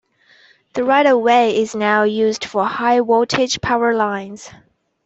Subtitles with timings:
[0.73, 4.49] The right-of-way is now used for high-voltage power lines.